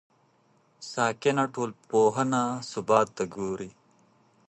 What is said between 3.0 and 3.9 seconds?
ته ګوري.